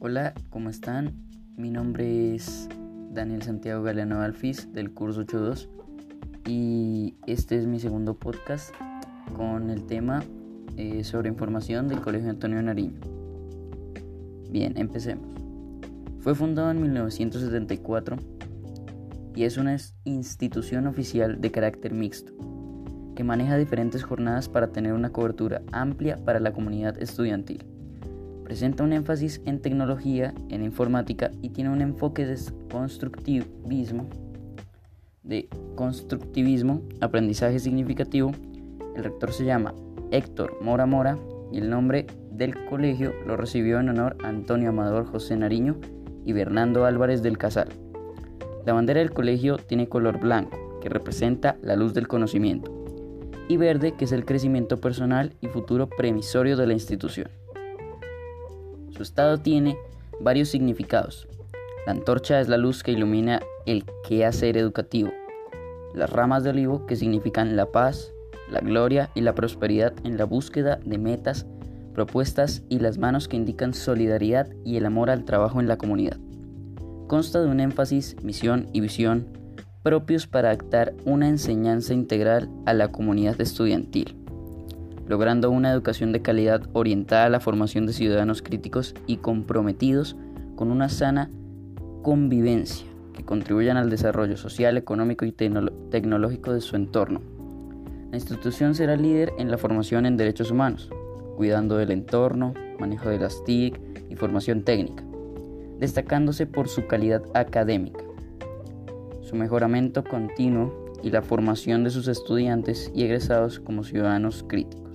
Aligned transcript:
Hola, 0.00 0.32
¿cómo 0.50 0.70
están? 0.70 1.12
Mi 1.56 1.70
nombre 1.70 2.36
es 2.36 2.68
Daniel 3.10 3.42
Santiago 3.42 3.82
Galeano 3.82 4.20
Alfis 4.20 4.72
del 4.72 4.94
curso 4.94 5.22
82 5.22 5.68
y 6.46 7.16
este 7.26 7.58
es 7.58 7.66
mi 7.66 7.80
segundo 7.80 8.14
podcast 8.14 8.72
con 9.36 9.70
el 9.70 9.86
tema 9.86 10.22
eh, 10.76 11.02
sobre 11.02 11.30
información 11.30 11.88
del 11.88 12.00
Colegio 12.00 12.30
Antonio 12.30 12.62
Nariño. 12.62 13.00
Bien, 14.48 14.78
empecemos. 14.78 15.26
Fue 16.20 16.36
fundado 16.36 16.70
en 16.70 16.80
1974 16.80 18.18
y 19.34 19.42
es 19.42 19.56
una 19.56 19.76
institución 20.04 20.86
oficial 20.86 21.40
de 21.40 21.50
carácter 21.50 21.92
mixto 21.92 22.32
que 23.16 23.24
maneja 23.24 23.56
diferentes 23.56 24.04
jornadas 24.04 24.48
para 24.48 24.68
tener 24.68 24.92
una 24.92 25.10
cobertura 25.10 25.60
amplia 25.72 26.18
para 26.24 26.38
la 26.38 26.52
comunidad 26.52 26.96
estudiantil. 27.02 27.66
Presenta 28.48 28.82
un 28.82 28.94
énfasis 28.94 29.42
en 29.44 29.60
tecnología, 29.60 30.32
en 30.48 30.64
informática 30.64 31.30
y 31.42 31.50
tiene 31.50 31.68
un 31.68 31.82
enfoque 31.82 32.24
de 32.24 32.38
constructivismo, 32.72 34.08
de 35.22 35.50
constructivismo, 35.74 36.80
aprendizaje 37.02 37.58
significativo. 37.58 38.32
El 38.96 39.04
rector 39.04 39.34
se 39.34 39.44
llama 39.44 39.74
Héctor 40.12 40.56
Mora 40.62 40.86
Mora 40.86 41.18
y 41.52 41.58
el 41.58 41.68
nombre 41.68 42.06
del 42.32 42.64
colegio 42.64 43.12
lo 43.26 43.36
recibió 43.36 43.80
en 43.80 43.90
honor 43.90 44.16
a 44.24 44.28
Antonio 44.28 44.70
Amador 44.70 45.04
José 45.04 45.36
Nariño 45.36 45.76
y 46.24 46.32
Bernardo 46.32 46.86
Álvarez 46.86 47.22
del 47.22 47.36
Casal. 47.36 47.68
La 48.64 48.72
bandera 48.72 49.00
del 49.00 49.12
colegio 49.12 49.58
tiene 49.58 49.90
color 49.90 50.20
blanco, 50.20 50.80
que 50.80 50.88
representa 50.88 51.58
la 51.60 51.76
luz 51.76 51.92
del 51.92 52.08
conocimiento, 52.08 52.72
y 53.46 53.58
verde, 53.58 53.92
que 53.92 54.06
es 54.06 54.12
el 54.12 54.24
crecimiento 54.24 54.78
personal 54.78 55.34
y 55.42 55.48
futuro 55.48 55.86
premisorio 55.90 56.56
de 56.56 56.66
la 56.66 56.72
institución. 56.72 57.28
Su 58.98 59.04
estado 59.04 59.38
tiene 59.38 59.78
varios 60.18 60.48
significados. 60.48 61.28
La 61.86 61.92
antorcha 61.92 62.40
es 62.40 62.48
la 62.48 62.56
luz 62.56 62.82
que 62.82 62.90
ilumina 62.90 63.38
el 63.64 63.84
quehacer 64.08 64.56
educativo. 64.56 65.12
Las 65.94 66.10
ramas 66.10 66.42
de 66.42 66.50
olivo 66.50 66.84
que 66.84 66.96
significan 66.96 67.54
la 67.54 67.66
paz, 67.66 68.12
la 68.50 68.58
gloria 68.58 69.08
y 69.14 69.20
la 69.20 69.36
prosperidad 69.36 69.92
en 70.02 70.18
la 70.18 70.24
búsqueda 70.24 70.80
de 70.84 70.98
metas, 70.98 71.46
propuestas 71.94 72.64
y 72.68 72.80
las 72.80 72.98
manos 72.98 73.28
que 73.28 73.36
indican 73.36 73.72
solidaridad 73.72 74.48
y 74.64 74.78
el 74.78 74.86
amor 74.86 75.10
al 75.10 75.24
trabajo 75.24 75.60
en 75.60 75.68
la 75.68 75.78
comunidad. 75.78 76.18
Consta 77.06 77.40
de 77.40 77.46
un 77.46 77.60
énfasis, 77.60 78.16
misión 78.24 78.68
y 78.72 78.80
visión 78.80 79.28
propios 79.84 80.26
para 80.26 80.50
actar 80.50 80.92
una 81.04 81.28
enseñanza 81.28 81.94
integral 81.94 82.50
a 82.66 82.74
la 82.74 82.90
comunidad 82.90 83.40
estudiantil 83.40 84.18
logrando 85.08 85.50
una 85.50 85.72
educación 85.72 86.12
de 86.12 86.20
calidad 86.22 86.68
orientada 86.74 87.24
a 87.24 87.30
la 87.30 87.40
formación 87.40 87.86
de 87.86 87.94
ciudadanos 87.94 88.42
críticos 88.42 88.94
y 89.06 89.16
comprometidos 89.16 90.16
con 90.54 90.70
una 90.70 90.90
sana 90.90 91.30
convivencia 92.02 92.86
que 93.14 93.24
contribuyan 93.24 93.78
al 93.78 93.90
desarrollo 93.90 94.36
social, 94.36 94.76
económico 94.76 95.24
y 95.24 95.32
tecnológico 95.32 96.52
de 96.52 96.60
su 96.60 96.76
entorno. 96.76 97.22
La 98.10 98.16
institución 98.16 98.74
será 98.74 98.96
líder 98.96 99.32
en 99.38 99.50
la 99.50 99.58
formación 99.58 100.06
en 100.06 100.16
derechos 100.16 100.50
humanos, 100.50 100.90
cuidando 101.36 101.78
del 101.78 101.90
entorno, 101.90 102.54
manejo 102.78 103.08
de 103.08 103.18
las 103.18 103.42
TIC 103.44 103.80
y 104.10 104.14
formación 104.14 104.62
técnica, 104.62 105.04
destacándose 105.78 106.46
por 106.46 106.68
su 106.68 106.86
calidad 106.86 107.22
académica, 107.34 108.04
su 109.22 109.36
mejoramiento 109.36 110.04
continuo 110.04 110.86
y 111.02 111.10
la 111.10 111.22
formación 111.22 111.82
de 111.84 111.90
sus 111.90 112.08
estudiantes 112.08 112.90
y 112.94 113.04
egresados 113.04 113.58
como 113.58 113.84
ciudadanos 113.84 114.44
críticos. 114.46 114.87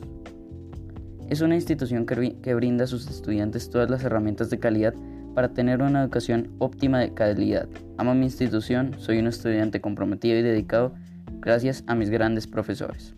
Es 1.33 1.41
una 1.41 1.55
institución 1.55 2.05
que, 2.05 2.53
brinda 2.53 2.83
a 2.83 2.87
sus 2.87 3.09
estudiantes 3.09 3.67
todas 3.71 3.89
las 3.89 4.03
herramientas 4.03 4.51
de 4.51 4.59
calidad 4.59 4.93
para 5.33 5.51
tener 5.51 5.81
una 5.81 6.03
educación 6.03 6.51
óptima 6.59 6.99
de 6.99 7.15
calidad. 7.15 7.67
Amo 7.97 8.13
mi 8.13 8.25
institución, 8.25 8.93
soy 8.99 9.17
un 9.17 9.25
estudiante 9.25 9.81
comprometido 9.81 10.37
y 10.37 10.43
dedicado 10.43 10.93
gracias 11.39 11.83
a 11.87 11.95
mis 11.95 12.11
grandes 12.11 12.45
profesores. 12.45 13.15